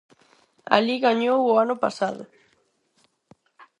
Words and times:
Alí 0.75 0.95
gañou 1.07 1.39
o 1.45 1.53
ano 1.63 1.75
pasado. 1.83 2.23